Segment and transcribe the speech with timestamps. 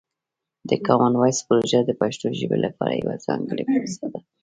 [0.69, 4.19] د کامن وایس پروژه د پښتو ژبې لپاره یوه ځانګړې پروسه ده.